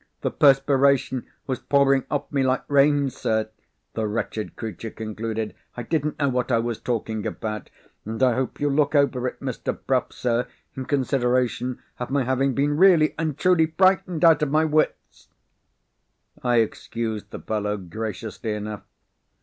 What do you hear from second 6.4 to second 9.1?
I was talking about. And I hope you'll look